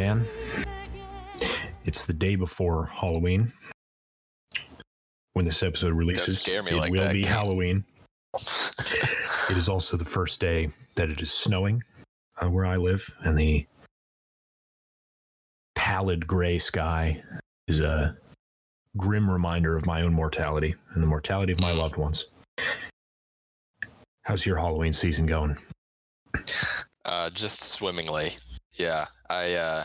[0.00, 0.26] Dan,
[1.84, 3.52] it's the day before Halloween.
[5.34, 7.22] When this episode releases, it like will that, be.
[7.22, 7.84] Halloween.
[9.50, 11.82] It is also the first day that it is snowing
[12.40, 13.66] uh, where I live, and the
[15.74, 17.22] pallid gray sky
[17.68, 18.16] is a
[18.96, 22.26] grim reminder of my own mortality and the mortality of my loved ones.
[24.22, 25.58] How's your Halloween season going?
[27.04, 28.32] Uh, just swimmingly.
[28.76, 29.84] Yeah, I uh,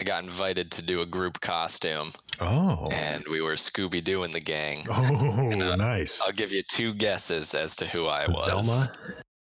[0.00, 4.34] I got invited to do a group costume, Oh, and we were Scooby Doo and
[4.34, 4.84] the gang.
[4.90, 6.20] oh, uh, nice.
[6.20, 8.46] I'll give you two guesses as to who I was.
[8.48, 8.92] Velma,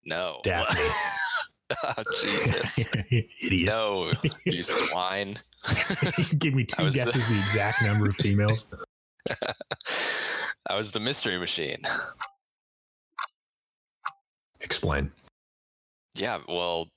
[0.04, 0.40] No.
[0.42, 0.80] Daphne.
[1.84, 2.84] oh, Jesus.
[3.40, 3.66] idiot.
[3.68, 4.12] No,
[4.44, 5.38] you swine.
[6.38, 8.66] Give me two guesses the exact number of females.
[10.68, 11.82] I was the mystery machine.
[14.60, 15.12] Explain.
[16.14, 16.88] Yeah, well,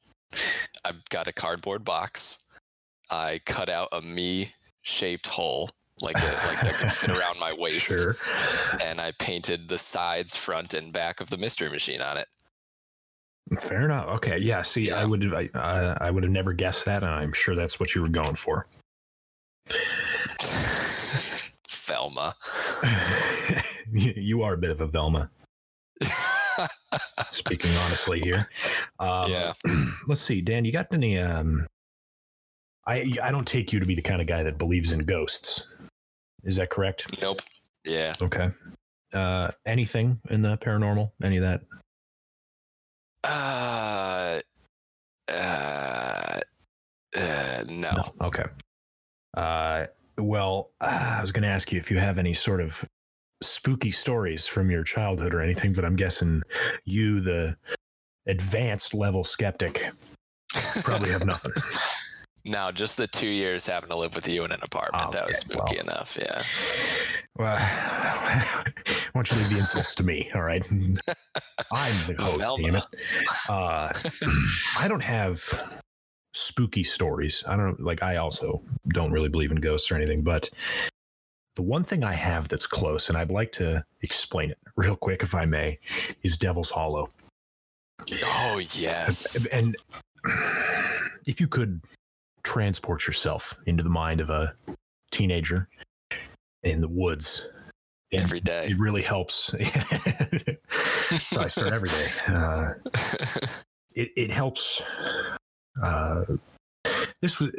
[0.83, 2.39] I've got a cardboard box.
[3.09, 4.51] I cut out a me
[4.81, 5.69] shaped hole,
[6.01, 7.87] like a, like that could fit around my waist.
[7.87, 8.15] Sure.
[8.83, 12.27] And I painted the sides, front, and back of the mystery machine on it.
[13.59, 14.07] Fair enough.
[14.07, 14.39] Okay.
[14.39, 14.63] Yeah.
[14.63, 17.55] See, I would have, I, uh, I would have never guessed that, and I'm sure
[17.55, 18.67] that's what you were going for.
[21.69, 22.35] Velma.
[23.93, 25.29] you are a bit of a Velma.
[27.31, 28.49] Speaking honestly here.
[28.99, 29.53] Um, Yeah.
[30.07, 30.65] Let's see, Dan.
[30.65, 31.17] You got any?
[31.17, 31.67] Um,
[32.87, 35.67] I I don't take you to be the kind of guy that believes in ghosts.
[36.43, 37.19] Is that correct?
[37.21, 37.41] Nope.
[37.83, 38.13] Yeah.
[38.21, 38.51] Okay.
[39.13, 41.11] Uh, anything in the paranormal?
[41.23, 41.61] Any of that?
[43.23, 44.39] Uh,
[45.31, 46.39] uh,
[47.17, 48.09] uh, no.
[48.21, 48.43] Okay.
[49.35, 49.85] Uh,
[50.17, 52.85] well, uh, I was going to ask you if you have any sort of
[53.41, 56.41] spooky stories from your childhood or anything, but I'm guessing
[56.85, 57.57] you, the
[58.27, 59.89] advanced level skeptic,
[60.83, 61.51] probably have nothing.
[62.45, 65.11] no, just the two years having to live with you in an apartment.
[65.11, 65.85] that was spooky well.
[65.85, 66.17] enough.
[66.19, 66.41] Yeah.
[67.37, 68.63] Well, why
[69.13, 70.31] don't you leave the insults to me?
[70.33, 70.63] All right.
[70.71, 72.63] I'm the host, Velma.
[72.63, 72.85] damn it.
[73.49, 73.91] Uh,
[74.79, 75.81] I don't have
[76.33, 77.43] spooky stories.
[77.47, 80.49] I don't like, I also don't really believe in ghosts or anything, but
[81.55, 85.23] the one thing I have that's close, and I'd like to explain it real quick,
[85.23, 85.79] if I may,
[86.23, 87.09] is Devil's Hollow.
[88.23, 89.45] Oh yes.
[89.47, 89.75] And
[91.25, 91.81] if you could
[92.43, 94.53] transport yourself into the mind of a
[95.11, 95.67] teenager
[96.63, 97.47] in the woods,
[98.11, 98.67] Every day.
[98.67, 99.35] it really helps.
[100.69, 102.07] so I start every day.
[102.27, 102.73] Uh,
[103.95, 104.81] it, it helps.
[105.81, 106.23] Uh,
[107.21, 107.51] this was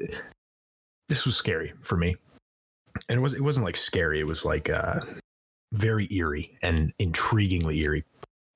[1.08, 2.16] this was scary for me,
[3.08, 4.20] and it was it wasn't like scary.
[4.20, 5.00] It was like uh,
[5.72, 8.04] very eerie and intriguingly eerie,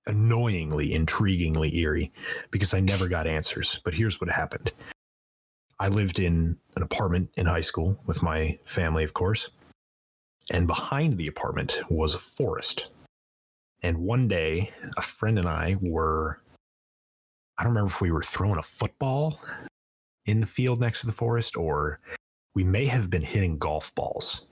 [0.06, 2.12] annoyingly intriguingly eerie,
[2.50, 3.80] because I never got answers.
[3.84, 4.72] But here's what happened.
[5.78, 9.50] I lived in an apartment in high school with my family, of course.
[10.50, 12.88] And behind the apartment was a forest.
[13.82, 16.42] And one day, a friend and I were,
[17.56, 19.40] I don't remember if we were throwing a football
[20.26, 21.98] in the field next to the forest or
[22.54, 24.46] we may have been hitting golf balls.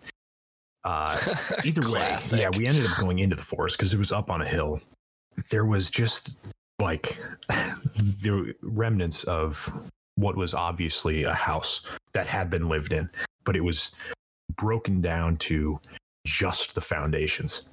[0.85, 1.17] Uh,
[1.65, 4.43] either way, yeah, we ended up going into the forest because it was up on
[4.43, 4.81] a hill.
[5.51, 6.37] There was just
[6.79, 9.71] like the remnants of
[10.17, 11.83] what was obviously a house
[12.13, 13.09] that had been lived in,
[13.45, 13.93] but it was
[14.57, 15.79] broken down to
[16.27, 17.69] just the foundations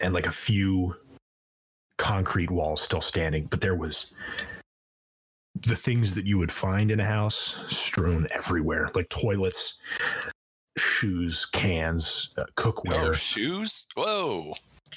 [0.00, 0.94] and like a few
[1.96, 3.46] concrete walls still standing.
[3.46, 4.12] But there was
[5.62, 9.80] the things that you would find in a house strewn everywhere, like toilets,
[10.76, 13.08] shoes, cans, uh, cookware.
[13.08, 13.86] oh, shoes.
[13.94, 14.54] Whoa.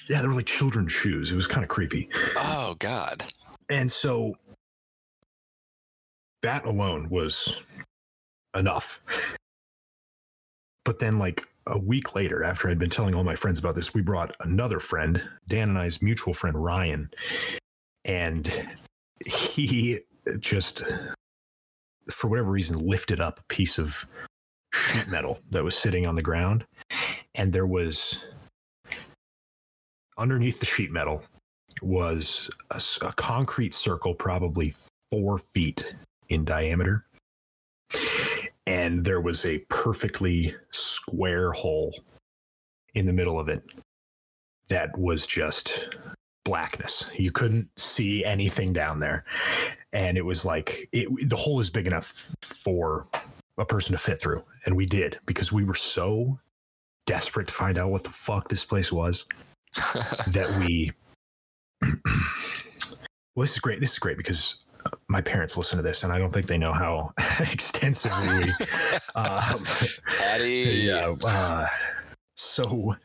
[0.09, 1.31] yeah, they were like children's shoes.
[1.31, 2.09] It was kind of creepy.
[2.37, 3.23] Oh God.
[3.69, 4.35] And so
[6.41, 7.63] that alone was
[8.55, 9.01] enough.
[10.83, 13.93] But then, like a week later, after I'd been telling all my friends about this,
[13.93, 17.09] we brought another friend, Dan and I's mutual friend, Ryan.
[18.03, 18.69] And
[19.25, 19.99] he
[20.39, 20.83] just,
[22.09, 24.05] for whatever reason, lifted up a piece of
[24.73, 26.65] sheet metal that was sitting on the ground.
[27.35, 28.23] And there was
[30.17, 31.23] underneath the sheet metal
[31.81, 34.73] was a concrete circle, probably
[35.09, 35.95] four feet
[36.29, 37.05] in diameter.
[38.67, 41.99] And there was a perfectly square hole
[42.93, 43.63] in the middle of it
[44.67, 45.95] that was just
[46.45, 47.09] blackness.
[47.17, 49.25] You couldn't see anything down there.
[49.93, 53.07] And it was like, it, the hole is big enough for
[53.57, 54.43] a person to fit through.
[54.65, 56.39] And we did because we were so
[57.05, 59.25] desperate to find out what the fuck this place was
[60.27, 60.91] that we
[61.81, 64.59] well this is great this is great because
[65.07, 68.51] my parents listen to this, and I don't think they know how extensively we.
[69.13, 69.63] Um,
[70.17, 70.83] Patty.
[70.85, 71.13] yeah.
[71.21, 71.67] Uh,
[72.37, 72.95] so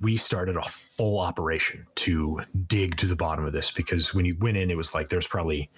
[0.00, 4.36] we started a full operation to dig to the bottom of this because when you
[4.40, 5.70] went in, it was like there's probably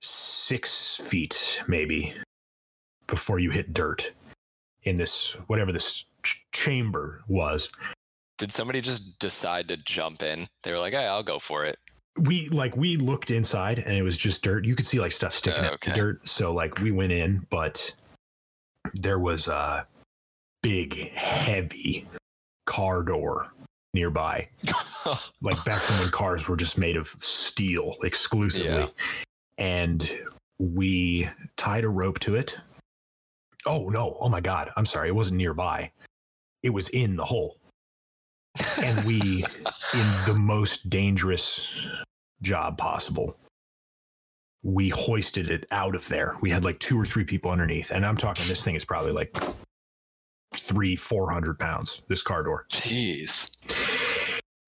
[0.00, 2.14] six feet maybe
[3.06, 4.12] before you hit dirt
[4.82, 7.70] in this whatever this ch- chamber was.
[8.38, 10.46] Did somebody just decide to jump in?
[10.64, 11.78] They were like, "Hey, I'll go for it."
[12.18, 14.66] we like we looked inside and it was just dirt.
[14.66, 15.92] You could see like stuff sticking out of Okay.
[15.92, 16.28] the dirt.
[16.28, 17.94] So like we went in, but
[18.92, 19.86] there was a
[20.62, 22.06] big, heavy
[22.66, 23.52] car door
[23.94, 24.48] nearby.
[25.40, 28.68] Like back from when cars were just made of steel exclusively.
[28.68, 28.86] Yeah.
[29.58, 30.08] And
[30.60, 32.56] we tied a rope to it.
[33.66, 34.70] Oh no, oh my god.
[34.76, 35.90] I'm sorry, it wasn't nearby.
[36.62, 37.58] It was in the hole.
[38.80, 39.20] And we
[39.94, 41.88] in the most dangerous
[42.42, 43.36] job possible.
[44.62, 46.36] We hoisted it out of there.
[46.40, 49.10] We had like two or three people underneath, and I'm talking this thing is probably
[49.10, 49.36] like
[50.56, 52.02] three, four hundred pounds.
[52.08, 53.50] This car door, Jeez.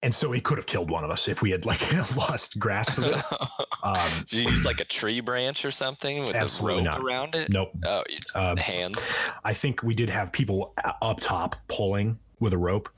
[0.03, 1.81] and so it could have killed one of us if we had like
[2.17, 3.21] lost grasp of it.
[3.83, 7.05] Um, Did you use like a tree branch or something with Absolutely the rope not.
[7.05, 7.51] around it?
[7.51, 7.69] nope.
[7.85, 8.03] Oh,
[8.33, 9.11] Uh, hands.
[9.43, 10.73] I think we did have people
[11.03, 12.89] up top pulling with a rope.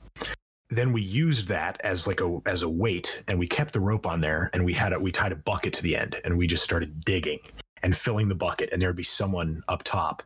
[0.70, 4.06] Then we used that as like a as a weight, and we kept the rope
[4.06, 5.02] on there, and we had it.
[5.02, 7.40] We tied a bucket to the end, and we just started digging
[7.82, 10.22] and filling the bucket, and there'd be someone up top.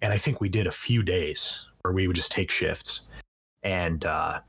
[0.00, 3.02] And I think we did a few days where we would just take shifts,
[3.62, 4.40] and uh,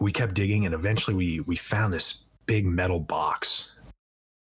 [0.00, 3.76] we kept digging, and eventually we we found this big metal box.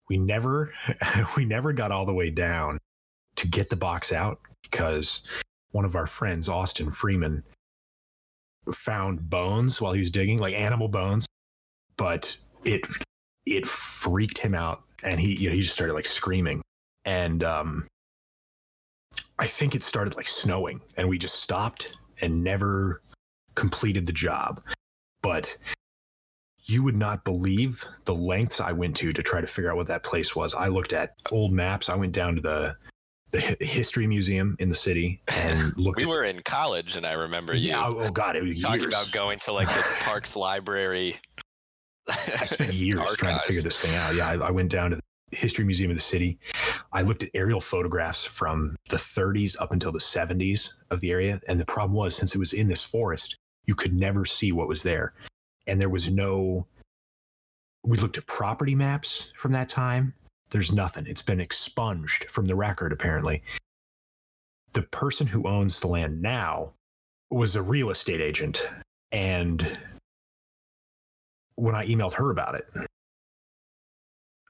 [0.08, 0.74] We never
[1.38, 2.80] we never got all the way down
[3.36, 5.24] to get the box out because
[5.72, 7.44] one of our friends, Austin Freeman,
[8.74, 11.28] found bones while he was digging, like animal bones,
[11.98, 12.82] but it
[13.46, 16.62] it freaked him out, and he you know, he just started like screaming,
[17.04, 17.88] and um,
[19.40, 23.02] I think it started like snowing, and we just stopped and never
[23.56, 24.62] completed the job,
[25.22, 25.56] but.
[26.66, 29.88] You would not believe the lengths I went to to try to figure out what
[29.88, 30.54] that place was.
[30.54, 31.90] I looked at old maps.
[31.90, 32.76] I went down to the
[33.32, 37.08] the hi- history museum in the city and looked We at were in college, and
[37.08, 38.94] I remember you yeah, oh, oh god, it was talking years.
[38.94, 41.16] about going to like the parks library.
[42.08, 44.14] I spent years trying to figure this thing out.
[44.14, 45.02] Yeah, I, I went down to the
[45.32, 46.40] history museum of the city.
[46.92, 51.40] I looked at aerial photographs from the 30s up until the 70s of the area,
[51.48, 53.36] and the problem was since it was in this forest,
[53.66, 55.14] you could never see what was there,
[55.68, 56.66] and there was no.
[57.84, 60.14] We looked at property maps from that time.
[60.50, 61.06] There's nothing.
[61.08, 63.44] It's been expunged from the record, apparently.
[64.74, 66.74] The person who owns the land now
[67.32, 68.70] was a real estate agent.
[69.12, 69.78] And
[71.56, 72.68] when I emailed her about it,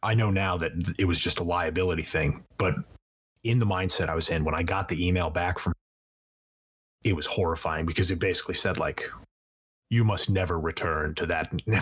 [0.04, 2.44] I know now that it was just a liability thing.
[2.58, 2.76] But
[3.44, 5.74] in the mindset I was in, when I got the email back from
[7.04, 9.10] it was horrifying because it basically said like
[9.90, 11.74] you must never return to that you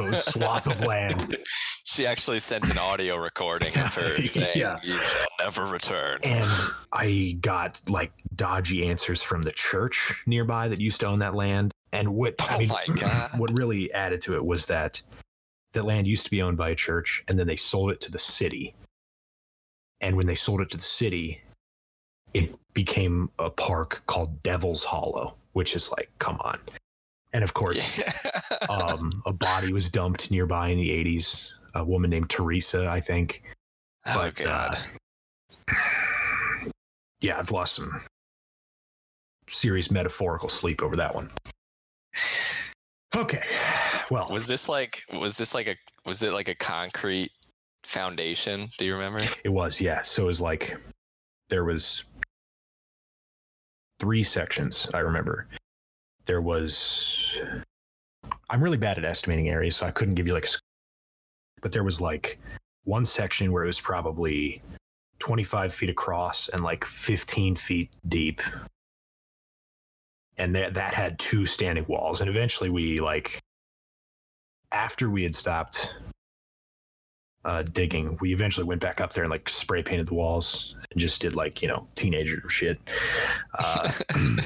[0.00, 1.36] know swath of land
[1.84, 4.78] She actually sent an audio recording of her saying, Yeah.
[4.82, 6.48] "You shall never return." and
[6.92, 11.72] I got like dodgy answers from the church nearby that used to own that land.
[11.92, 13.30] And what I Oh mean, my God.
[13.38, 15.00] what really added to it was that
[15.72, 18.10] that land used to be owned by a church, and then they sold it to
[18.10, 18.74] the city.
[20.00, 21.40] And when they sold it to the city,
[22.34, 26.58] it became a park called Devil's Hollow, which is like, come on.
[27.32, 28.00] And of course,
[28.70, 31.52] um, a body was dumped nearby in the 80s.
[31.74, 33.42] A woman named Teresa, I think.
[34.06, 34.78] oh but, god.
[35.68, 35.74] uh,
[37.20, 38.00] yeah, I've lost some
[39.48, 41.30] serious metaphorical sleep over that one.
[43.16, 43.42] Okay.
[44.10, 47.30] Well, was this like was this like a was it like a concrete
[47.84, 48.70] foundation?
[48.78, 49.20] Do you remember?
[49.44, 50.02] it was, yeah.
[50.02, 50.76] So it was like
[51.50, 52.04] there was
[54.00, 55.46] three sections, I remember.
[56.24, 57.40] There was
[58.50, 60.58] I'm really bad at estimating areas, so I couldn't give you like a
[61.60, 62.38] but there was like
[62.84, 64.62] one section where it was probably
[65.18, 68.40] 25 feet across and like 15 feet deep.
[70.36, 72.20] And that that had two standing walls.
[72.20, 73.40] And eventually we like
[74.72, 75.94] after we had stopped
[77.44, 81.00] uh, digging, we eventually went back up there and like spray painted the walls and
[81.00, 82.78] just did like, you know, teenager shit.
[83.58, 83.90] Uh,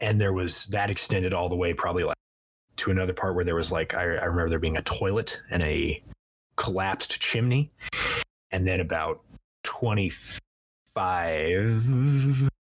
[0.00, 2.16] and there was that extended all the way probably like
[2.76, 5.62] to another part where there was like I, I remember there being a toilet and
[5.62, 6.02] a
[6.56, 7.70] collapsed chimney
[8.50, 9.20] and then about
[9.64, 10.40] 25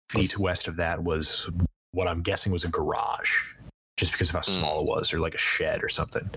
[0.09, 1.49] feet west of that was
[1.91, 3.53] what i'm guessing was a garage
[3.97, 4.57] just because of how Mm.
[4.59, 6.29] small it was or like a shed or something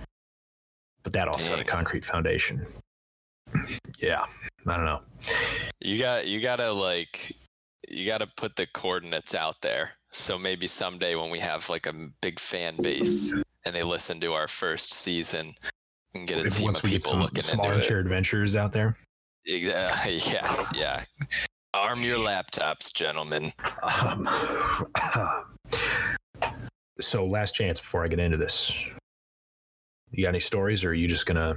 [1.02, 2.66] but that also had a concrete foundation.
[3.98, 4.25] Yeah,
[4.66, 5.02] I don't know.
[5.80, 7.32] You got you gotta like
[7.88, 9.92] you gotta put the coordinates out there.
[10.10, 13.32] So maybe someday when we have like a big fan base
[13.64, 15.54] and they listen to our first season,
[16.14, 17.75] and get a If team of people some, looking some into it.
[17.75, 18.98] armchair adventurers out there.
[19.46, 20.14] Exactly.
[20.26, 20.72] Yes.
[20.76, 21.04] Yeah.
[21.72, 23.52] Arm your laptops, gentlemen.
[23.82, 24.28] Um,
[27.00, 28.72] so, last chance before I get into this.
[30.10, 31.56] You got any stories, or are you just gonna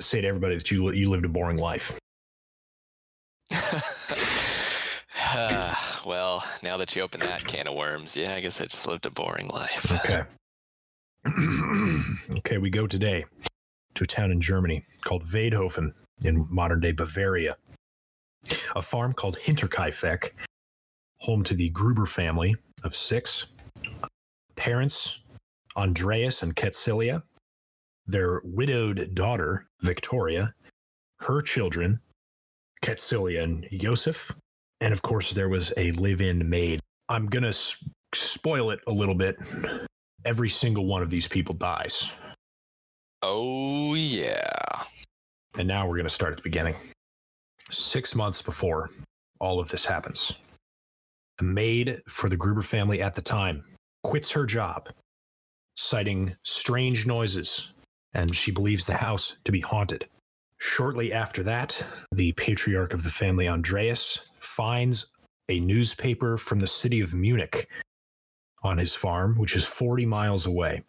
[0.00, 1.96] say to everybody that you you lived a boring life?
[6.06, 9.06] well, now that you open that can of worms, yeah, I guess I just lived
[9.06, 9.92] a boring life.
[10.04, 10.22] Okay.
[12.38, 13.24] okay, we go today
[13.94, 15.92] to a town in Germany called Waidhofen
[16.24, 17.56] in modern day Bavaria.
[18.74, 20.30] A farm called Hinterkaifeck,
[21.20, 23.46] home to the Gruber family of six.
[24.56, 25.20] Parents
[25.76, 27.22] Andreas and Ketzilia,
[28.06, 30.54] their widowed daughter Victoria,
[31.20, 32.00] her children
[32.82, 34.32] Ketzilia and Joseph,
[34.80, 36.80] and of course there was a live-in maid.
[37.08, 37.84] I'm gonna s-
[38.14, 39.38] spoil it a little bit
[40.24, 42.10] every single one of these people dies.
[43.22, 44.50] Oh yeah.
[45.58, 46.76] And now we're going to start at the beginning.
[47.70, 48.90] Six months before
[49.40, 50.34] all of this happens,
[51.40, 53.64] the maid for the Gruber family at the time
[54.04, 54.90] quits her job,
[55.74, 57.72] citing strange noises,
[58.12, 60.06] and she believes the house to be haunted.
[60.58, 61.82] Shortly after that,
[62.12, 65.06] the patriarch of the family, Andreas, finds
[65.48, 67.66] a newspaper from the city of Munich
[68.62, 70.82] on his farm, which is 40 miles away.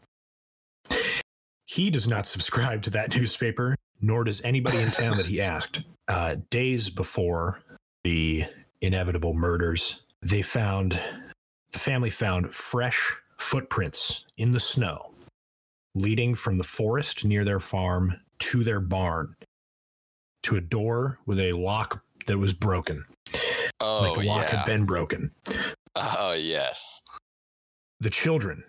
[1.65, 5.83] He does not subscribe to that newspaper, nor does anybody in town that he asked.
[6.09, 7.61] Uh, days before
[8.03, 8.43] the
[8.81, 10.99] inevitable murders, they found
[11.71, 15.11] the family found fresh footprints in the snow
[15.95, 19.35] leading from the forest near their farm to their barn
[20.43, 23.03] to a door with a lock that was broken.
[23.79, 24.57] Oh like the lock yeah.
[24.57, 25.31] had been broken.
[25.95, 27.03] Oh yes.
[27.99, 28.63] The children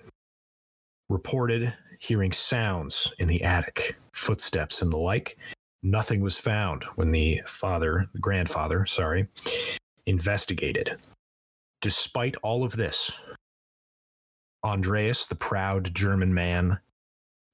[1.09, 5.39] reported hearing sounds in the attic, footsteps and the like.
[5.83, 9.29] Nothing was found when the father, the grandfather, sorry,
[10.07, 10.97] investigated.
[11.83, 13.11] Despite all of this,
[14.65, 16.79] Andreas, the proud German man,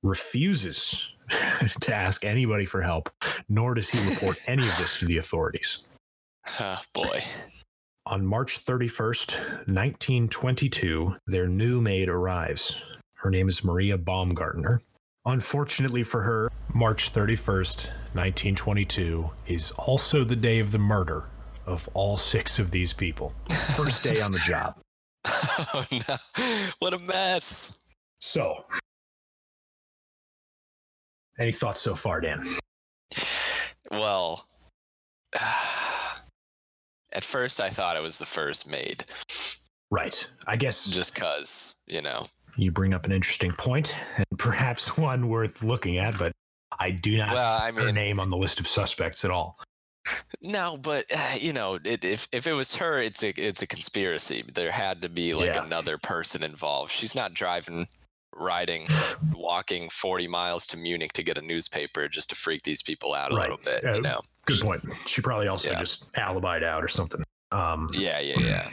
[0.03, 1.15] refuses
[1.81, 3.09] to ask anybody for help,
[3.49, 5.79] nor does he report any of this to the authorities.
[6.61, 7.21] Oh boy.
[8.05, 12.83] On March 31st, 1922, their new maid arrives.
[13.15, 14.83] Her name is Maria Baumgartner.
[15.25, 21.25] Unfortunately for her, March 31st, 1922 is also the day of the murder
[21.69, 23.33] of all six of these people.
[23.77, 24.77] First day on the job.
[25.75, 26.17] Oh no.
[26.79, 27.95] What a mess.
[28.21, 28.65] So,
[31.39, 32.57] any thoughts so far, Dan?
[33.91, 34.47] Well,
[37.13, 39.05] at first I thought it was the first maid,
[39.91, 40.27] Right.
[40.47, 42.25] I guess just cause you know.
[42.57, 46.33] you bring up an interesting point, and perhaps one worth looking at, but
[46.79, 49.59] I do not Well, see I her name on the list of suspects at all.
[50.41, 53.67] No, but uh, you know, it, if if it was her, it's a it's a
[53.67, 54.45] conspiracy.
[54.55, 55.65] There had to be like Yeah.
[55.65, 56.91] another person involved.
[56.93, 57.87] She's not driving,
[58.35, 58.89] riding,
[59.33, 63.33] walking forty miles to Munich to get a newspaper just to freak these people out
[63.33, 63.51] a Right.
[63.51, 63.85] little bit.
[63.85, 64.21] Uh, you know?
[64.47, 64.83] Good point.
[65.07, 65.79] She probably also Yeah.
[65.79, 67.23] just alibied out or something.
[67.51, 68.71] Um, Yeah, yeah, yeah.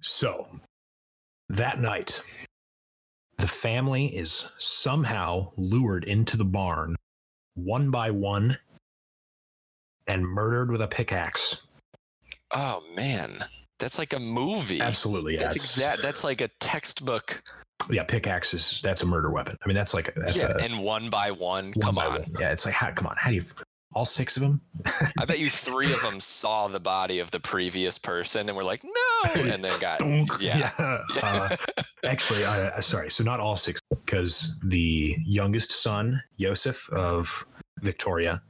[0.00, 0.46] So
[1.48, 2.22] that night,
[3.38, 6.96] the family is somehow lured into the barn
[7.54, 8.58] one by one
[10.06, 11.62] and murdered with a pickaxe.
[12.50, 13.44] Oh man,
[13.78, 14.80] that's like a movie.
[14.80, 15.34] Absolutely.
[15.34, 16.02] Yeah, That's exact.
[16.02, 17.42] That's like a textbook.
[17.90, 19.56] Yeah, pickaxe is that's a murder weapon.
[19.62, 21.66] I mean, that's like that's yeah, a and one by one.
[21.66, 22.12] one come by on.
[22.12, 22.24] one.
[22.38, 23.44] Yeah, it's like how, come on, how do you
[23.94, 24.60] all six of them?
[25.18, 28.64] I bet you three of them saw the body of the previous person and were
[28.64, 30.32] like, no, and then got Dunk.
[30.40, 30.70] yeah.
[30.78, 31.56] Uh,
[32.04, 33.10] actually, uh, sorry.
[33.10, 37.46] So not all six, because the youngest son, Joseph of
[37.80, 38.42] Victoria,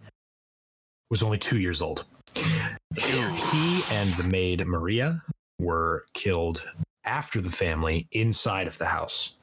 [1.15, 2.07] was only two years old.
[2.35, 5.23] He and the maid Maria
[5.61, 6.67] were killed
[7.05, 9.35] after the family inside of the house.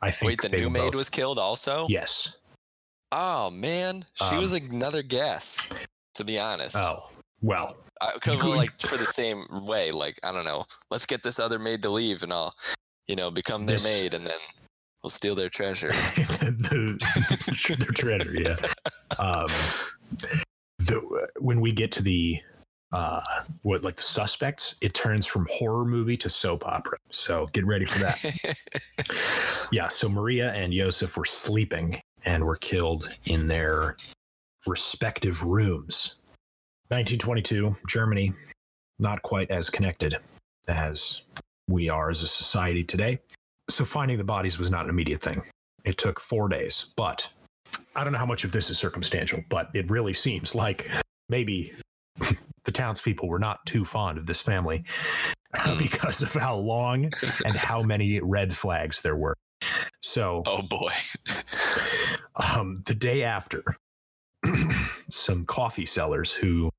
[0.00, 1.86] I think Wait, the new maid both- was killed also?
[1.90, 2.36] Yes.
[3.12, 5.68] Oh man, she was Um, another guess.
[6.14, 7.10] To be honest, Oh
[7.42, 7.76] well.
[8.02, 11.58] You could- like for the same way, like I don't know, let's get this other
[11.58, 12.54] maid to leave, and I'll,
[13.06, 14.38] you know, become their This- maid, and then
[15.02, 15.88] we'll steal their treasure.
[16.40, 18.56] the, their treasure, yeah.
[19.18, 19.48] Um,
[20.88, 22.40] the, when we get to the
[22.90, 23.20] uh,
[23.62, 26.96] what like the suspects, it turns from horror movie to soap opera.
[27.10, 29.68] So get ready for that.
[29.72, 29.88] yeah.
[29.88, 33.96] So Maria and Joseph were sleeping and were killed in their
[34.66, 36.16] respective rooms.
[36.88, 38.32] 1922, Germany,
[38.98, 40.16] not quite as connected
[40.66, 41.22] as
[41.68, 43.20] we are as a society today.
[43.68, 45.42] So finding the bodies was not an immediate thing.
[45.84, 47.28] It took four days, but
[47.98, 50.88] I don't know how much of this is circumstantial, but it really seems like
[51.28, 51.72] maybe
[52.64, 54.84] the townspeople were not too fond of this family
[55.78, 57.10] because of how long
[57.44, 59.34] and how many red flags there were.
[60.00, 60.92] So, oh boy.
[62.36, 63.64] um, the day after,
[65.10, 66.70] some coffee sellers who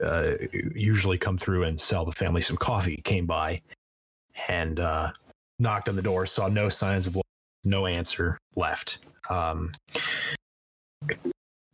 [0.00, 0.34] uh,
[0.76, 3.60] usually come through and sell the family some coffee came by
[4.46, 5.10] and uh,
[5.58, 7.24] knocked on the door, saw no signs of life,
[7.64, 8.98] no answer, left.
[9.28, 9.72] Um,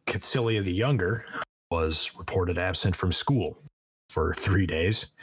[0.07, 1.25] Catsilia the Younger
[1.71, 3.59] was reported absent from school
[4.11, 5.09] for three days.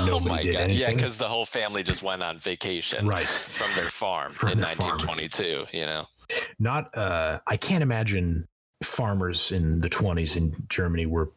[0.00, 0.70] Oh my did god!
[0.70, 3.26] Yeah, because the whole family just went on vacation Right.
[3.26, 4.98] from their farm From in their farm.
[4.98, 5.76] 1922.
[5.76, 6.04] You know,
[6.58, 8.46] Not, uh, I can't imagine
[8.84, 11.30] farmers in the 20s in Germany were.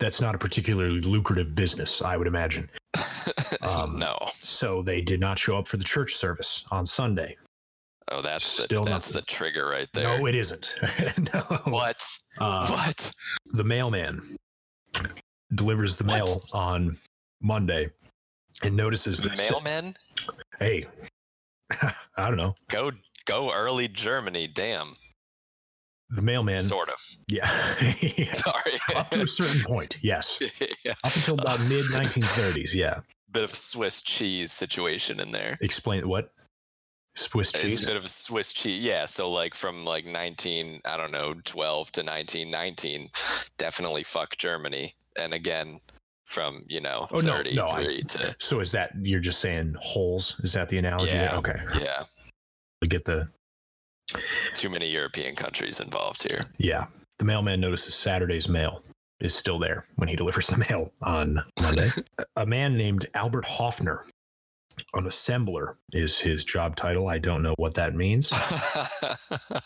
[0.00, 2.68] That's not a particularly lucrative business, I would imagine.
[3.62, 4.18] Um, no.
[4.42, 7.36] So they did not show up for the church service on Sunday.
[8.10, 9.20] Oh, that's the, still that's nothing.
[9.20, 10.18] the trigger right there.
[10.18, 10.74] No, it isn't.
[11.34, 11.40] no.
[11.64, 12.02] what?
[12.38, 13.12] Uh, what?
[13.52, 14.36] the mailman
[15.54, 16.44] delivers the mail What?
[16.54, 16.98] on
[17.40, 17.90] Monday
[18.62, 19.96] and notices The mailman?
[20.58, 20.86] hey,
[22.16, 22.54] I don't know.
[22.68, 22.90] Go
[23.24, 24.46] go early Germany.
[24.48, 24.94] Damn.
[26.10, 26.98] The mailman, Sort of.
[27.28, 27.46] yeah,
[28.34, 28.72] Sorry.
[28.96, 30.42] up to a certain point, yes,
[30.84, 30.92] yeah.
[31.04, 33.00] up until about mid 1930s, yeah.
[33.32, 35.58] Bit of a Swiss cheese situation in there.
[35.60, 36.32] Explain what
[37.16, 37.76] Swiss cheese.
[37.76, 38.78] It's a bit of a Swiss cheese.
[38.78, 39.06] Yeah.
[39.06, 43.08] So like from like 19, I don't know, 12 to 1919,
[43.58, 44.94] definitely fuck Germany.
[45.16, 45.80] And again,
[46.24, 49.74] from, you know, Oh, no, 33 no, I- to, So is that you're just saying
[49.80, 50.38] holes?
[50.42, 51.14] Is that the analogy?
[51.14, 51.36] Yeah.
[51.36, 52.04] Okay, yeah,
[52.80, 53.28] we get the
[54.54, 56.44] too many European countries involved here.
[56.58, 56.86] yeah.
[57.18, 58.82] The mailman notices Saturday's mail
[59.22, 61.88] is still there when he delivers the mail on Monday.
[62.36, 64.02] a man named Albert Hofner,
[64.94, 67.08] an assembler, is his job title.
[67.08, 68.32] I don't know what that means.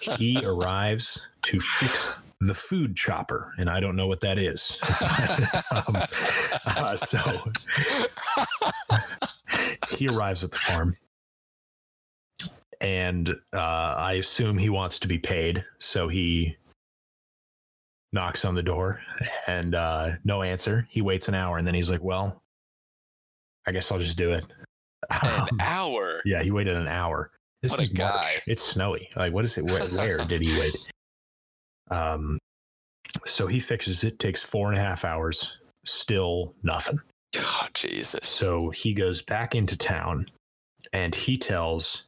[0.18, 4.78] he arrives to fix the food chopper, and I don't know what that is.
[5.70, 5.96] um,
[6.66, 7.20] uh, so
[9.90, 10.96] he arrives at the farm,
[12.80, 13.56] and uh,
[13.96, 15.64] I assume he wants to be paid.
[15.78, 16.56] So he
[18.16, 19.00] knocks on the door,
[19.46, 20.88] and uh, no answer.
[20.90, 22.42] He waits an hour, and then he's like, "Well,
[23.66, 24.44] I guess I'll just do it."
[25.10, 26.20] An Um, hour.
[26.24, 27.30] yeah, he waited an hour.
[27.62, 27.94] This What a March.
[27.94, 28.42] guy.
[28.48, 29.08] It's snowy.
[29.14, 29.64] Like, what is it?
[29.70, 30.74] Where, where did he wait?
[31.88, 32.36] Um,
[33.24, 34.18] so he fixes it.
[34.18, 35.58] Takes four and a half hours.
[35.84, 36.98] Still nothing.
[37.38, 38.26] Oh, Jesus.
[38.28, 40.26] So he goes back into town,
[40.92, 42.06] and he tells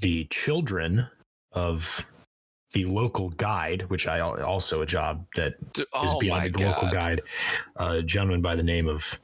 [0.00, 1.06] the children
[1.52, 2.06] of
[2.74, 7.22] the local guide, which I also a job that is oh beyond the local guide,
[7.76, 9.18] a gentleman by the name of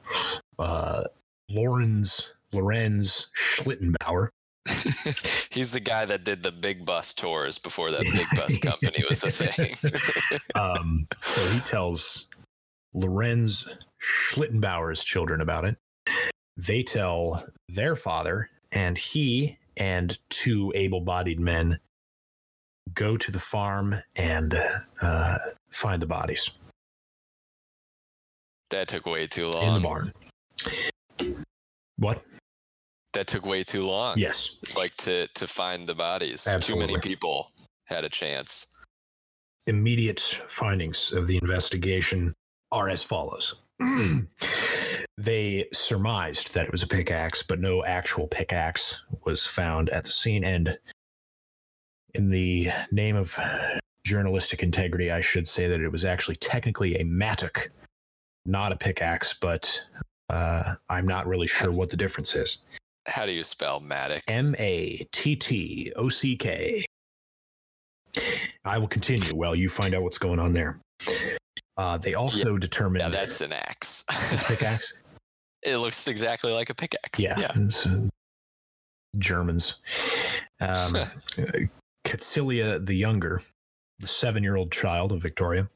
[0.59, 1.05] uh,
[1.51, 4.29] Lorenz Lorenz Schlittenbauer.
[5.51, 9.25] He's the guy that did the big bus tours before that big bus company was
[9.25, 9.75] a thing.
[10.55, 12.29] um, so he tells
[12.95, 13.69] Lorenz
[14.01, 15.77] Schlittenbauer's children about it.
[16.57, 21.81] They tell their father, and he and two able bodied men
[22.95, 24.59] go to the farm and
[25.03, 25.37] uh,
[25.71, 26.51] find the bodies
[28.71, 29.65] that took way too long.
[29.65, 30.13] in the barn.
[31.99, 32.23] What?
[33.13, 34.17] That took way too long.
[34.19, 34.57] Yes.
[34.77, 36.47] Like to to find the bodies.
[36.47, 36.87] Absolutely.
[36.87, 37.51] Too many people
[37.87, 38.67] had a chance.
[39.67, 42.35] immediate findings of the investigation
[42.73, 43.57] are as follows.
[45.19, 50.11] they surmised that it was a pickaxe, but no actual pickaxe was found at the
[50.11, 50.45] scene.
[50.45, 50.79] And
[52.15, 53.39] in the name of
[54.07, 57.71] journalistic integrity, I should say that it was actually technically a mattock,
[58.47, 59.81] not a pickaxe, but
[60.29, 62.59] uh, I'm not really sure what the difference is.
[63.07, 64.23] How do you spell Mattock?
[64.29, 66.85] M A T T O C K.
[68.65, 70.79] I will continue while you find out what's going on there.
[71.77, 74.05] Uh, they also determined Yeah, that's an axe.
[74.11, 74.93] it's pickaxe.
[75.63, 77.19] it looks exactly like a pickaxe.
[77.19, 77.53] Yeah, Yeah.
[77.87, 78.09] uh,
[79.19, 79.79] Germans.
[80.61, 80.97] Um,
[82.05, 83.43] Catsilia the Younger,
[83.99, 85.69] the seven-year-old child of Victoria,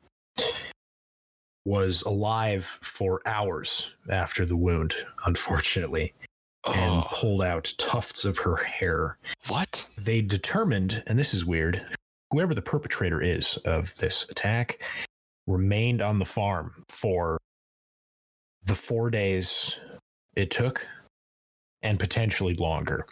[1.64, 4.94] was alive for hours after the wound.
[5.26, 6.12] Unfortunately,
[6.66, 9.18] and Oh, pulled out tufts of her hair.
[9.48, 9.86] what?
[9.98, 11.84] they determined, and this is weird,
[12.30, 14.82] whoever the perpetrator is of this attack
[15.46, 17.38] remained on the farm for
[18.64, 19.78] the four days
[20.36, 20.86] it took
[21.82, 23.06] and potentially longer.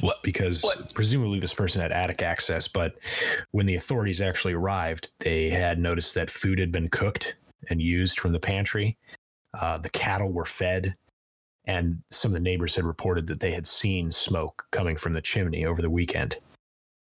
[0.00, 0.22] What?
[0.22, 0.94] Because What?
[0.94, 2.96] presumably this person had attic access, but
[3.50, 7.36] when the authorities actually arrived, they had noticed that food had been cooked
[7.70, 8.96] and used from the pantry.
[9.54, 10.94] Uh, the cattle were fed,
[11.66, 15.20] and some of the neighbors had reported that they had seen smoke coming from the
[15.20, 16.38] chimney over the weekend.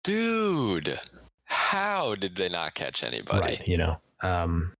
[0.03, 0.99] Dude,
[1.45, 3.57] how did they not catch anybody?
[3.57, 3.99] Right, you know.
[4.21, 4.73] Um,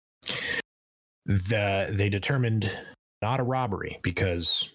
[1.25, 2.75] the they determined
[3.21, 4.71] not a robbery because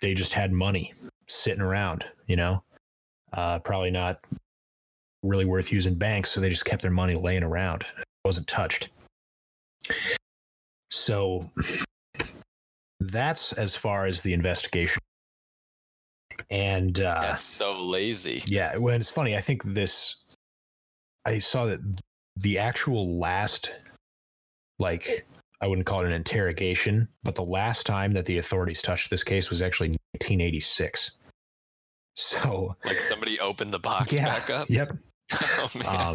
[0.00, 0.94] they just had money
[1.28, 2.62] sitting around, you know.
[3.32, 4.20] Uh, probably not
[5.22, 7.82] really worth using banks, so they just kept their money laying around.
[7.98, 8.88] It wasn't touched.
[10.90, 11.50] So
[13.00, 15.00] that's as far as the investigation.
[16.50, 18.42] And uh, That's so lazy.
[18.46, 19.36] yeah, well, and it's funny.
[19.36, 20.16] I think this.
[21.24, 21.80] I saw that
[22.36, 23.74] the actual last,
[24.78, 25.26] like,
[25.60, 29.24] I wouldn't call it an interrogation, but the last time that the authorities touched this
[29.24, 31.12] case was actually 1986.
[32.14, 34.70] So, Like somebody opened the box yeah, back up.
[34.70, 34.96] Yep.
[35.58, 35.86] Oh man.
[35.86, 36.14] Um,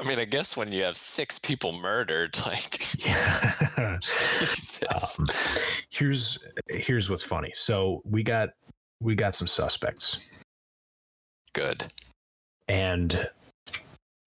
[0.00, 3.54] I mean, I guess when you have six people murdered, like yeah.
[4.90, 5.26] Um,
[5.90, 6.38] here's
[6.68, 7.52] here's what's funny.
[7.54, 8.50] So we got
[9.00, 10.18] we got some suspects.
[11.52, 11.84] Good.
[12.66, 13.24] and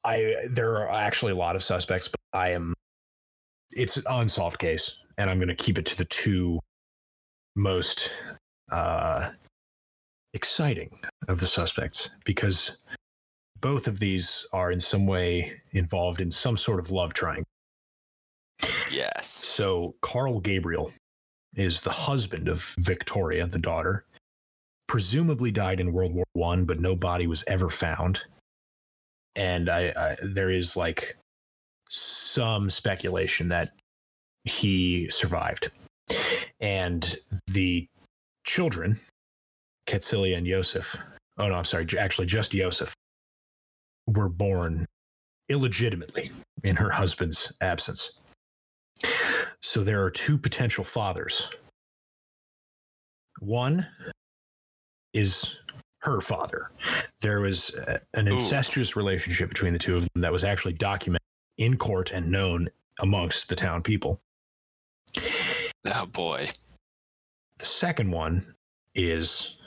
[0.05, 2.73] I there are actually a lot of suspects, but I am
[3.75, 6.59] it's an unsolved case, and I'm going to keep it to the two
[7.55, 8.11] most
[8.71, 9.29] uh,
[10.33, 12.77] exciting of the suspects because
[13.59, 17.45] both of these are in some way involved in some sort of love triangle.
[18.91, 19.27] Yes.
[19.27, 20.91] So Karl Gabriel
[21.55, 24.05] is the husband of Victoria, the daughter.
[24.87, 28.23] Presumably died in World War One, but no body was ever found.
[29.35, 31.15] And I, I there is like
[31.93, 33.73] some speculation that
[34.45, 35.69] he survived.
[36.59, 37.15] And
[37.47, 37.87] the
[38.45, 38.99] children,
[39.87, 40.97] Ketzilia and Yosef,
[41.37, 42.93] oh no, I'm sorry, actually just Yosef,
[44.07, 44.85] were born
[45.49, 46.31] illegitimately
[46.63, 48.13] in her husband's absence.
[49.61, 51.49] So there are two potential fathers.
[53.39, 53.85] One
[55.13, 55.59] is
[55.99, 56.71] her father.
[57.21, 58.33] There was uh, an Ooh.
[58.33, 61.21] incestuous relationship between the two of them that was actually documented
[61.57, 64.21] in court and known amongst the town people.
[65.87, 66.49] oh boy.
[67.59, 68.55] The second one
[68.95, 69.57] is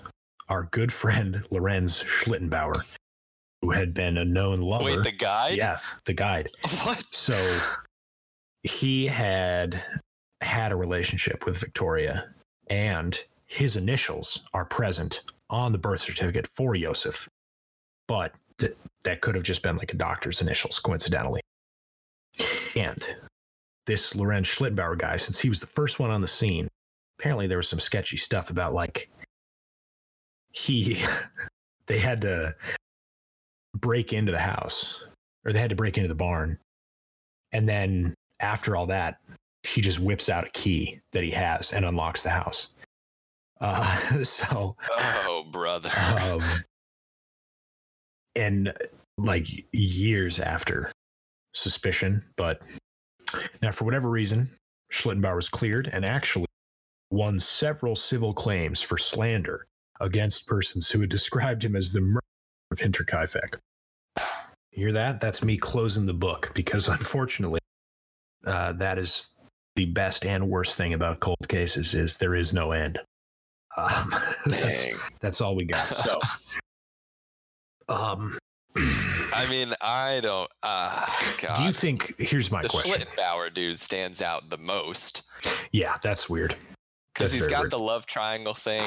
[0.48, 2.96] our good friend Lorenz Schlittenbauer,
[3.62, 4.84] who had been a known lover.
[4.84, 5.50] Wait, the guy?
[5.50, 6.48] yeah, the guide.
[6.84, 7.04] What?
[7.10, 7.58] So
[8.62, 9.82] he had
[10.40, 12.28] had a relationship with Victoria,
[12.68, 17.28] and his initials are present on the birth certificate for Yosef.
[18.08, 21.40] But th- that could have just been like a doctor's initials, coincidentally.
[22.76, 23.04] And
[23.86, 26.68] this Lorenz Schlittenbauer guy, since he was the first one on the scene,
[27.18, 29.08] apparently there was some sketchy stuff about like
[30.52, 31.02] he
[31.86, 32.54] they had to
[33.76, 35.02] break into the house
[35.44, 36.58] or they had to break into the barn
[37.52, 39.18] and then after all that,
[39.62, 42.68] he just whips out a key that he has and unlocks the house.
[43.60, 45.90] Uh, so, Oh, brother.
[46.20, 46.42] um,
[48.34, 48.72] and
[49.16, 50.92] like years after
[51.56, 52.60] suspicion, but
[53.62, 54.50] now for whatever reason,
[54.92, 56.46] Schlittenbauer was cleared and actually
[57.10, 59.66] won several civil claims for slander
[60.00, 62.20] against persons who had described him as the murderer
[62.70, 63.56] of Hinterkaifeck.
[64.70, 65.20] Hear that?
[65.20, 67.60] That's me closing the book because unfortunately,
[68.46, 69.30] uh, that is
[69.74, 73.00] the best and worst thing about cold cases is there is no end.
[73.76, 74.14] Um,
[74.46, 74.88] that's,
[75.20, 75.88] that's all we got.
[75.88, 76.20] So,
[77.88, 78.38] um,
[78.78, 80.50] I mean, I don't.
[80.62, 81.06] Uh,
[81.40, 81.56] God.
[81.56, 82.14] do you think?
[82.18, 83.06] Here's my the question.
[83.06, 85.22] Schlittenbauer dude stands out the most
[85.72, 86.54] Yeah, that's weird.
[87.14, 87.72] because he's got weird.
[87.72, 88.86] the love triangle thing.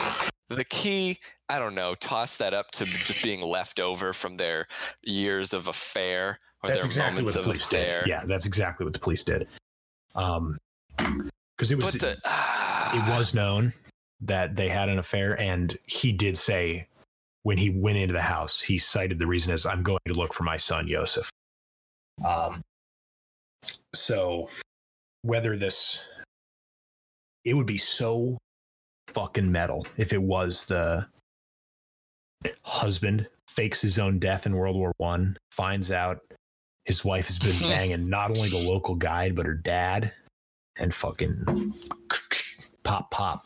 [0.49, 4.67] The key, I don't know, toss that up to just being left over from their
[5.03, 7.99] years of affair or That's their exactly what the of police affair.
[8.01, 8.09] did.
[8.09, 9.47] Yeah, that's exactly what the police did.
[10.15, 10.57] Um,
[10.97, 13.73] because it was the, ah, it was known
[14.21, 16.87] that they had an affair, and he did say
[17.43, 20.33] when he went into the house, he cited the reason as "I'm going to look
[20.33, 21.29] for my son Yosef."
[22.25, 22.61] Um,
[23.93, 24.49] so
[25.21, 26.05] whether this,
[27.45, 28.37] it would be so
[29.07, 31.05] fucking metal if it was the
[32.63, 36.19] husband fakes his own death in World War One, finds out
[36.85, 40.13] his wife has been banging not only the local guide but her dad,
[40.77, 41.73] and fucking
[42.83, 43.45] pop pop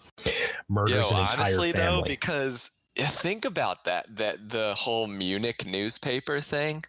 [0.69, 2.09] murders Yo, an entire honestly though, family.
[2.09, 6.83] because yeah, think about that that the whole Munich newspaper thing.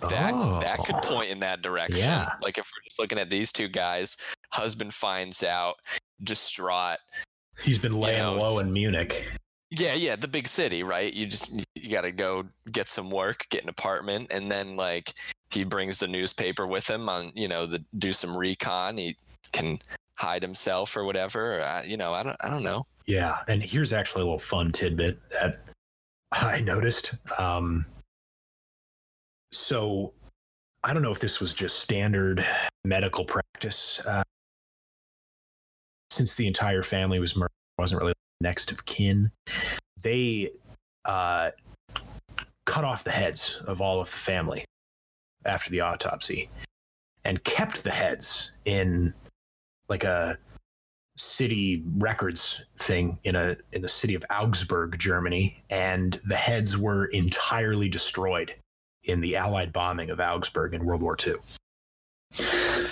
[0.00, 1.00] that that could Oh.
[1.00, 1.98] point in that direction.
[1.98, 2.30] Yeah.
[2.42, 4.16] Like if we're just looking at these two guys,
[4.52, 5.76] husband finds out,
[6.24, 6.98] distraught.
[7.62, 9.24] He's been laying know, low in Munich.
[9.70, 11.12] Yeah, yeah, the big city, right?
[11.12, 15.14] You just you got to go get some work, get an apartment, and then like
[15.50, 18.96] he brings the newspaper with him on, you know, the do some recon.
[18.98, 19.16] He
[19.52, 19.78] can
[20.16, 21.58] hide himself or whatever.
[21.58, 22.86] Or, uh, you know, I don't, I don't know.
[23.06, 25.60] Yeah, and here's actually a little fun tidbit that
[26.32, 27.14] I noticed.
[27.38, 27.86] Um,
[29.52, 30.12] so
[30.82, 32.44] I don't know if this was just standard
[32.84, 34.00] medical practice.
[34.04, 34.22] Uh,
[36.10, 39.30] since the entire family was murdered, wasn't really next of kin.
[40.02, 40.50] They
[41.04, 41.50] uh,
[42.64, 44.64] cut off the heads of all of the family
[45.44, 46.48] after the autopsy,
[47.24, 49.14] and kept the heads in
[49.88, 50.38] like a
[51.16, 57.06] city records thing in a in the city of Augsburg, Germany, and the heads were
[57.06, 58.54] entirely destroyed
[59.04, 61.36] in the Allied bombing of Augsburg in World War II.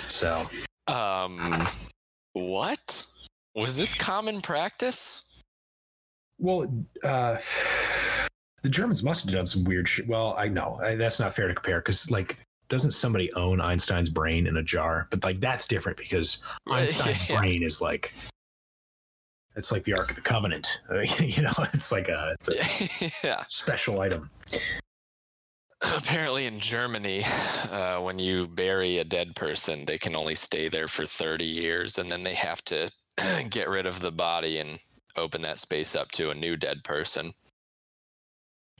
[0.07, 0.49] So
[0.87, 1.67] Um,
[2.33, 3.05] what
[3.55, 5.41] was this common practice?
[6.37, 7.37] Well, uh,
[8.61, 10.07] the Germans must have done some weird shit.
[10.07, 12.37] Well, I know I, that's not fair to compare because, like,
[12.69, 15.07] doesn't somebody own Einstein's brain in a jar?
[15.11, 17.37] But like, that's different because Einstein's Yeah.
[17.39, 18.13] brain is like,
[19.55, 20.81] it's like the Ark of the Covenant.
[21.19, 23.43] you know, it's like a it's a yeah.
[23.47, 24.29] special item.
[25.95, 27.21] Apparently, in Germany,
[27.71, 31.97] uh, when you bury a dead person, they can only stay there for 30 years
[31.97, 32.89] and then they have to
[33.49, 34.79] get rid of the body and
[35.15, 37.31] open that space up to a new dead person.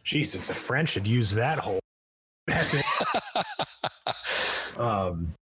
[0.04, 1.80] Jesus, the French had used that whole.
[4.77, 5.34] um,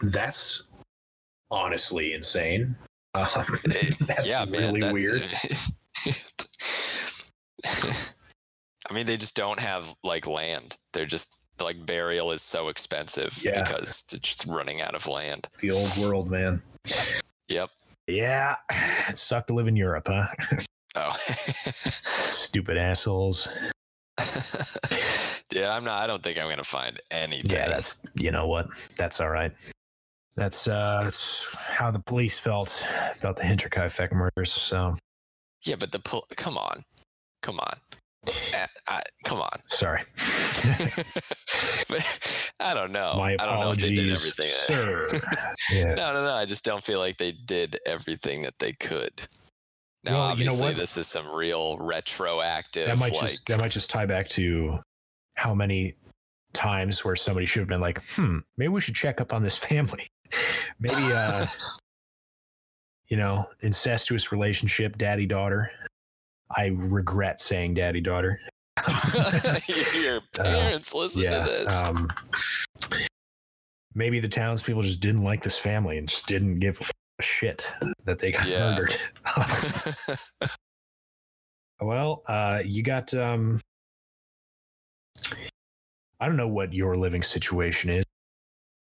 [0.00, 0.62] that's
[1.50, 2.76] honestly insane.
[3.14, 3.26] Um,
[4.00, 4.60] that's yeah, man.
[4.60, 5.24] really that- weird.
[8.90, 10.76] I mean, they just don't have like land.
[10.92, 13.62] They're just like burial is so expensive Yeah.
[13.62, 15.48] because they're just running out of land.
[15.60, 16.60] The old world, man.
[17.48, 17.70] Yep.
[18.06, 18.56] Yeah,
[19.08, 20.26] it sucked to live in Europe, huh?
[20.96, 21.10] Oh.
[22.30, 23.48] Stupid assholes.
[25.50, 26.02] yeah, I'm not.
[26.02, 27.50] I don't think I'm gonna find anything.
[27.50, 28.68] Yeah, that's you know what?
[28.96, 29.52] That's all right.
[30.36, 32.86] That's uh that's how the police felt
[33.18, 34.52] about the Hinterkaifeck murders.
[34.52, 34.96] So
[35.62, 36.84] yeah, but the pol- come on,
[37.42, 37.76] come on,
[38.54, 39.58] Uh, I, come on.
[39.70, 40.02] sorry.
[41.88, 42.20] but
[42.60, 43.14] I don't know.
[43.16, 44.46] My I don't know if they did everything.
[44.50, 45.20] sir.
[45.72, 45.94] yeah.
[45.94, 46.34] no, no, no.
[46.34, 49.26] I just don't feel like they did everything that they could.
[50.04, 50.76] Now, Well, you know obviously, what?
[50.76, 52.86] this is some real retroactive.
[52.86, 54.78] That might like, just that might just tie back to
[55.34, 55.94] how many
[56.52, 59.56] times where somebody should have been like, hmm, maybe we should check up on this
[59.70, 60.06] family.
[60.78, 61.46] maybe uh
[63.08, 65.70] you know, incestuous relationship, daddy daughter.
[66.56, 68.40] I regret saying daddy daughter.
[70.02, 71.44] your parents listen Uh, yeah.
[71.44, 71.82] to this.
[71.84, 72.10] Um,
[73.94, 76.84] maybe the townspeople just didn't like this family and just didn't give a
[77.20, 77.70] shit
[78.04, 78.74] that they got Yeah.
[78.74, 78.96] murdered.
[81.80, 83.12] well, uh, you got.
[83.14, 83.60] Um,
[86.20, 88.04] I don't know what your living situation is.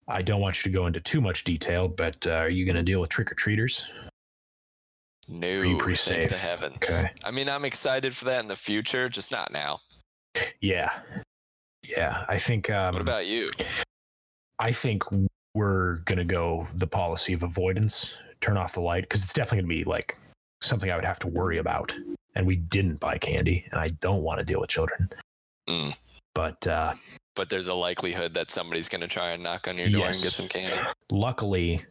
[0.08, 2.76] I don't want you to go into too much detail, but uh, are you going
[2.76, 3.90] to deal with trick or treaters?
[5.28, 6.76] no, you pretty thank the heavens.
[6.76, 7.08] Okay.
[7.24, 9.80] I mean, I'm excited for that in the future, just not now.
[10.60, 10.90] Yeah,
[11.88, 12.24] yeah.
[12.28, 12.68] I think.
[12.68, 13.50] Um, What about you?
[14.58, 15.02] I think
[15.54, 18.14] we're gonna go the policy of avoidance.
[18.40, 20.18] Turn off the light because it's definitely gonna be like
[20.62, 21.94] something I would have to worry about.
[22.34, 25.08] And we didn't buy candy, and I don't want to deal with children.
[25.68, 25.96] Mm.
[26.34, 26.94] But uh,
[27.36, 30.16] But there's a likelihood that somebody's going to try and knock on your door and
[30.20, 30.76] get some candy.
[31.10, 31.84] luckily,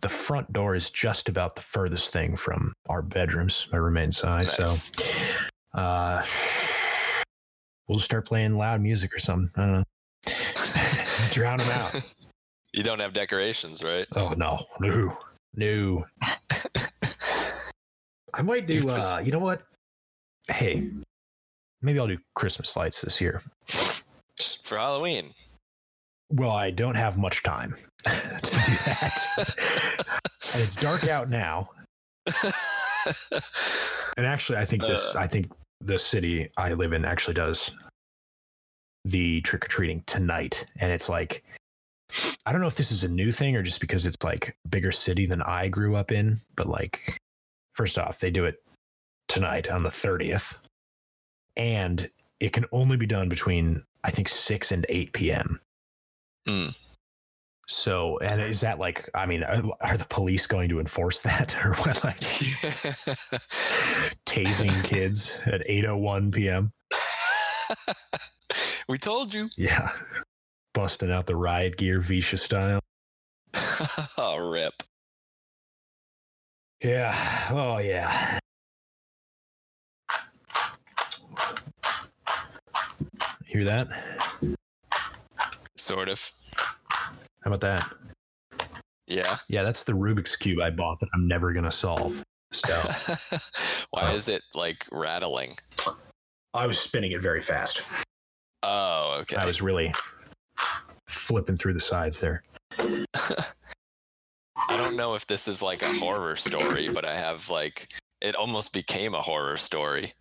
[0.00, 4.30] the front door is just about the furthest thing from our bedrooms, my roommate and
[4.30, 4.44] I.
[4.44, 4.66] So
[5.74, 6.24] uh,
[7.88, 9.50] we'll just start playing loud music or something.
[9.56, 9.84] I don't know.
[11.30, 12.14] Drown them out.
[12.74, 14.04] You don't have decorations, right?
[14.16, 15.16] Oh no, no,
[15.54, 16.04] no.
[18.34, 18.74] I might do.
[18.74, 19.62] You've Uh, you know what?
[20.48, 20.90] Hey,
[21.82, 23.44] maybe I'll do Christmas lights this year.
[24.36, 25.32] Just For Halloween.
[26.30, 30.16] well, I don't have much time to do that,
[30.52, 31.70] and it's dark out now.
[34.16, 35.14] And actually, I think this.
[35.14, 37.70] I think the city I live in actually does
[39.04, 41.44] the trick or treating tonight, and it's like.
[42.46, 44.68] I don't know if this is a new thing or just because it's like a
[44.68, 47.18] bigger city than I grew up in, but like
[47.74, 48.62] first off, they do it
[49.28, 50.58] tonight on the 30th.
[51.56, 55.60] And it can only be done between I think 6 and 8 p.m.
[56.46, 56.66] Hmm.
[57.66, 61.56] So, and is that like I mean, are, are the police going to enforce that
[61.64, 62.20] or what like
[64.26, 66.72] tasing kids at 8:01 p.m.?
[68.88, 69.48] We told you.
[69.56, 69.90] Yeah.
[70.74, 72.80] Busting out the riot gear Visha style.
[74.18, 74.72] oh, rip.
[76.82, 77.14] Yeah.
[77.50, 78.38] Oh, yeah.
[83.46, 83.88] Hear that?
[85.76, 86.30] Sort of.
[86.56, 87.12] How
[87.52, 87.88] about that?
[89.06, 89.36] Yeah.
[89.48, 92.22] Yeah, that's the Rubik's Cube I bought that I'm never going to solve.
[92.52, 92.72] So
[93.90, 94.14] Why Oh.
[94.14, 95.56] is it like rattling?
[96.52, 97.82] I was spinning it very fast.
[98.62, 99.36] Oh, okay.
[99.36, 99.92] I was really
[101.14, 102.42] flipping through the sides there.
[102.78, 108.34] I don't know if this is like a horror story, but I have like it
[108.34, 110.12] almost became a horror story.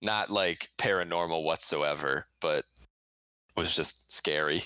[0.00, 2.64] Not like paranormal whatsoever, but
[3.56, 4.64] was just scary.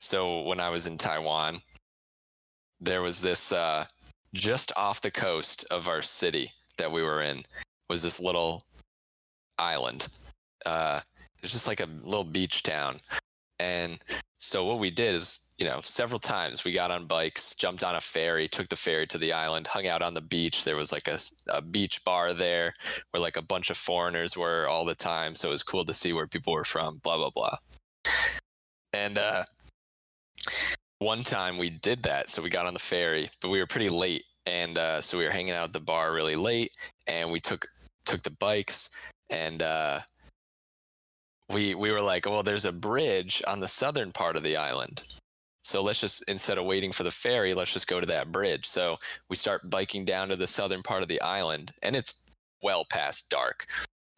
[0.00, 1.58] So when I was in Taiwan,
[2.80, 3.84] there was this uh
[4.34, 7.44] just off the coast of our city that we were in
[7.88, 8.62] was this little
[9.58, 10.08] island.
[10.66, 11.00] Uh
[11.42, 12.98] it's just like a little beach town.
[13.60, 13.98] And
[14.38, 17.96] so what we did is, you know, several times we got on bikes, jumped on
[17.96, 20.64] a ferry, took the ferry to the island, hung out on the beach.
[20.64, 21.08] There was like
[21.48, 22.74] a beach bar there
[23.10, 25.34] where like a bunch of foreigners were all the time.
[25.34, 27.56] So it was cool to see where people were from, blah, blah, blah.
[28.92, 29.44] And uh,
[31.00, 32.28] one time we did that.
[32.28, 34.24] So we got on the ferry, but we were pretty late.
[34.46, 36.70] And uh, so we were hanging out at the bar really late
[37.06, 37.66] and we took
[38.06, 38.88] took the bikes
[39.28, 39.98] and uh,
[41.52, 45.02] we we were like, well, there's a bridge on the southern part of the island.
[45.64, 48.66] So let's just instead of waiting for the ferry, let's just go to that bridge.
[48.66, 52.84] So we start biking down to the southern part of the island, and it's well
[52.84, 53.66] past dark.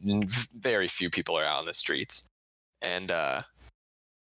[0.01, 2.29] Very few people are out on the streets,
[2.83, 3.43] and uh,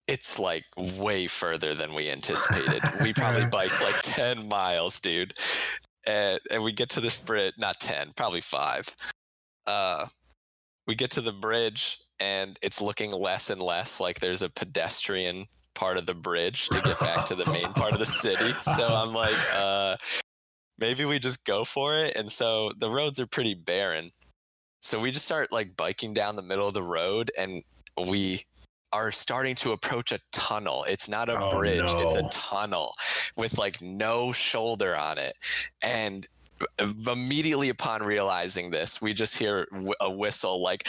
[0.06, 2.82] it's like way further than we anticipated.
[3.00, 5.32] we probably biked like ten miles, dude,
[6.06, 7.54] and, and we get to this bridge.
[7.58, 8.94] Not ten, probably five.
[9.66, 10.06] Uh,
[10.86, 15.46] we get to the bridge and it's looking less and less like there's a pedestrian
[15.74, 18.52] part of the bridge to get back to the main part of the city.
[18.62, 19.96] So I'm like, uh,
[20.78, 22.16] maybe we just go for it.
[22.16, 24.10] And so the roads are pretty barren.
[24.82, 27.62] So we just start like biking down the middle of the road and
[28.08, 28.42] we
[28.92, 30.84] are starting to approach a tunnel.
[30.88, 32.94] It's not a Oh, bridge, it's a tunnel
[33.36, 35.32] with like no shoulder on it.
[35.82, 36.26] And
[37.06, 39.66] immediately upon realizing this, we just hear
[40.00, 40.88] a whistle like,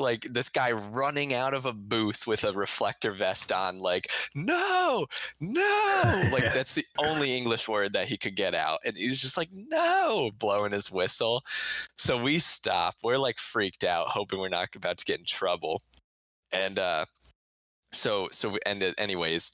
[0.00, 5.06] like this guy running out of a booth with a reflector vest on, like, no,
[5.38, 6.28] no.
[6.32, 8.80] Like, that's the only English word that he could get out.
[8.84, 11.42] And he was just like, no, blowing his whistle.
[11.96, 12.96] So we stop.
[13.02, 15.82] We're like freaked out, hoping we're not about to get in trouble.
[16.52, 17.04] And, uh,
[17.92, 19.50] so, so, we ended, anyways,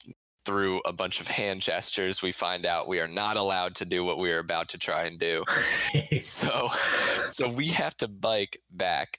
[0.46, 4.04] through a bunch of hand gestures, we find out we are not allowed to do
[4.04, 5.44] what we are about to try and do.
[6.20, 6.68] So,
[7.26, 9.18] so we have to bike back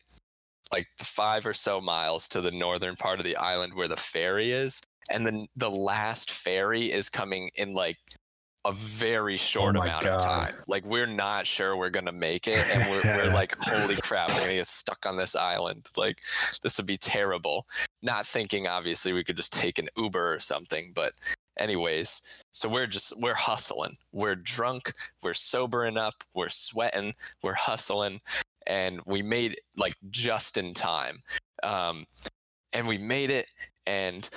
[0.71, 4.51] like five or so miles to the northern part of the island where the ferry
[4.51, 7.97] is, and then the last ferry is coming in like
[8.65, 10.53] a very oh short my amount of time.
[10.67, 14.41] Like we're not sure we're gonna make it, and we're, we're like, holy crap, we're
[14.41, 15.87] gonna get stuck on this island.
[15.95, 16.19] Like
[16.61, 17.65] this would be terrible.
[18.01, 21.13] Not thinking obviously we could just take an Uber or something, but
[21.57, 23.95] anyways, so we're just we're hustling.
[24.11, 24.91] We're drunk,
[25.23, 28.19] we're sobering up, we're sweating, we're hustling,
[28.67, 31.21] and we made it like just in time.
[31.63, 32.05] Um,
[32.73, 33.47] and we made it,
[33.85, 34.29] and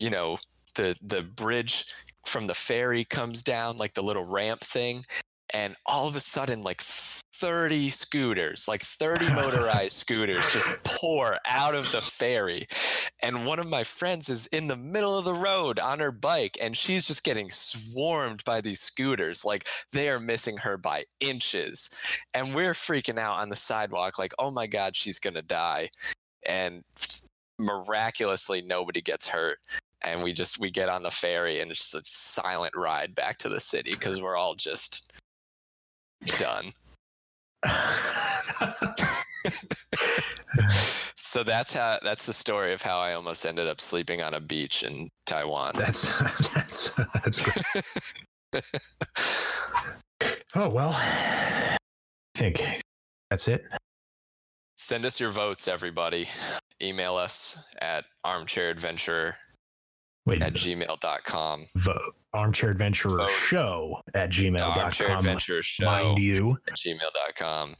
[0.00, 0.38] you know
[0.74, 1.84] the the bridge
[2.26, 5.04] from the ferry comes down, like the little ramp thing,
[5.52, 11.74] and all of a sudden, like 30 scooters, like 30 motorized scooters, just pour out
[11.74, 12.66] of the ferry.
[13.20, 16.56] And one of my friends is in the middle of the road on her bike,
[16.60, 19.44] and she's just getting swarmed by these scooters.
[19.44, 21.90] Like they are missing her by inches.
[22.32, 25.88] And we're freaking out on the sidewalk, like, oh my God, she's going to die.
[26.46, 26.82] And
[27.58, 29.58] miraculously, nobody gets hurt.
[30.04, 33.38] And we just we get on the ferry and it's just a silent ride back
[33.38, 35.11] to the city because we're all just
[36.38, 36.72] done.
[41.32, 44.40] So that's how that's the story of how I almost ended up sleeping on a
[44.40, 45.72] beach in Taiwan.
[45.74, 46.02] that's
[46.54, 46.90] that's
[47.22, 47.42] that's
[48.52, 48.64] great.
[50.54, 51.78] Oh well, I
[52.34, 52.62] think
[53.30, 53.64] that's it.
[54.76, 56.28] Send us your votes, everybody.
[56.82, 59.32] Email us at armchairadventurer
[60.24, 61.62] Wait, at gmail.com.
[61.76, 63.30] vote armchair adventurer Vote.
[63.30, 64.72] show at gmail.com.
[64.90, 66.58] Armchairadventurer show Mind you.
[66.68, 67.74] at gmail.com.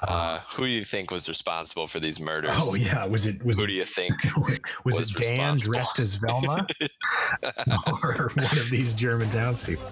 [0.00, 2.54] Uh, Uh, who do you think was responsible for these murders?
[2.56, 4.14] oh yeah, was it was Who it do you think?
[4.84, 6.64] was, was it Dan dressed as Velma
[8.04, 9.90] or one of these German townspeople?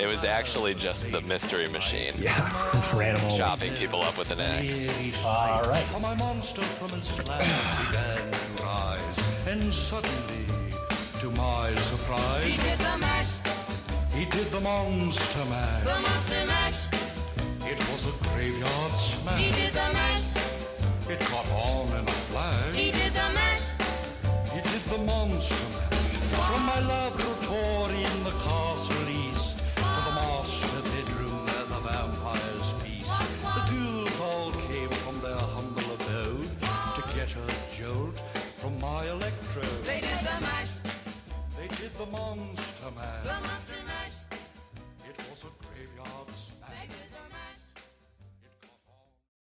[0.00, 2.38] It was actually just the mystery machine Yeah,
[2.94, 4.86] ran them chopping people up with an axe.
[5.24, 5.84] All right
[11.20, 12.44] to my surprise.
[12.44, 13.32] He did the mash.
[14.12, 15.84] He did the monster mash.
[15.84, 16.80] The monster mash.
[17.66, 19.40] It was a graveyard smash.
[19.40, 20.28] He did the mash.
[21.08, 22.76] It caught on in a flash.
[22.76, 23.66] He did the mash.
[24.52, 26.48] He did the monster mash.
[26.48, 27.27] From my love.